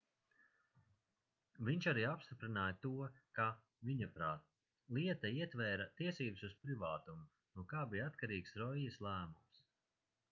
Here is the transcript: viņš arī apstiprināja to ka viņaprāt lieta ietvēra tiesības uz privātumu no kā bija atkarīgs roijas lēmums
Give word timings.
viņš 1.67 1.87
arī 1.91 2.05
apstiprināja 2.11 2.77
to 2.85 2.91
ka 3.39 3.45
viņaprāt 3.91 4.49
lieta 4.99 5.33
ietvēra 5.43 5.87
tiesības 6.01 6.43
uz 6.51 6.59
privātumu 6.65 7.29
no 7.61 7.69
kā 7.75 7.87
bija 7.95 8.11
atkarīgs 8.15 8.59
roijas 8.65 9.01
lēmums 9.09 9.63